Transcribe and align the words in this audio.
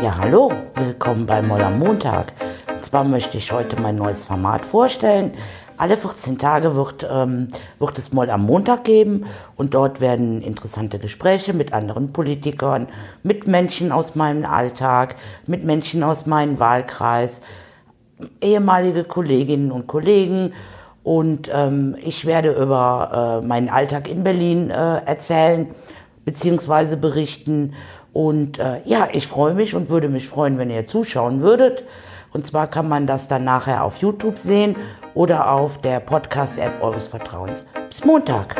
Hallo, 0.00 0.52
willkommen 0.76 1.26
bei 1.26 1.42
Moll 1.42 1.60
am 1.60 1.80
Montag. 1.80 2.32
Und 2.70 2.84
zwar 2.84 3.02
möchte 3.02 3.36
ich 3.36 3.50
heute 3.50 3.80
mein 3.80 3.96
neues 3.96 4.24
Format 4.24 4.64
vorstellen. 4.64 5.32
Alle 5.76 5.96
14 5.96 6.38
Tage 6.38 6.76
wird, 6.76 7.04
ähm, 7.10 7.48
wird 7.80 7.98
es 7.98 8.12
Moll 8.12 8.30
am 8.30 8.46
Montag 8.46 8.84
geben 8.84 9.26
und 9.56 9.74
dort 9.74 10.00
werden 10.00 10.40
interessante 10.40 11.00
Gespräche 11.00 11.52
mit 11.52 11.72
anderen 11.72 12.12
Politikern, 12.12 12.86
mit 13.24 13.48
Menschen 13.48 13.90
aus 13.90 14.14
meinem 14.14 14.44
Alltag, 14.44 15.16
mit 15.48 15.64
Menschen 15.64 16.04
aus 16.04 16.26
meinem 16.26 16.60
Wahlkreis, 16.60 17.42
ehemalige 18.40 19.02
Kolleginnen 19.02 19.72
und 19.72 19.88
Kollegen 19.88 20.52
und 21.02 21.50
ähm, 21.52 21.96
ich 22.04 22.24
werde 22.24 22.52
über 22.52 23.40
äh, 23.42 23.46
meinen 23.46 23.68
Alltag 23.68 24.08
in 24.08 24.22
Berlin 24.22 24.70
äh, 24.70 24.98
erzählen 25.04 25.74
beziehungsweise 26.24 26.98
berichten 26.98 27.72
und 28.18 28.58
äh, 28.58 28.80
ja, 28.84 29.06
ich 29.12 29.28
freue 29.28 29.54
mich 29.54 29.76
und 29.76 29.90
würde 29.90 30.08
mich 30.08 30.28
freuen, 30.28 30.58
wenn 30.58 30.70
ihr 30.70 30.88
zuschauen 30.88 31.40
würdet. 31.40 31.84
Und 32.32 32.44
zwar 32.44 32.66
kann 32.66 32.88
man 32.88 33.06
das 33.06 33.28
dann 33.28 33.44
nachher 33.44 33.84
auf 33.84 33.98
YouTube 33.98 34.40
sehen 34.40 34.74
oder 35.14 35.52
auf 35.52 35.80
der 35.80 36.00
Podcast-App 36.00 36.82
eures 36.82 37.06
Vertrauens. 37.06 37.64
Bis 37.88 38.04
Montag. 38.04 38.56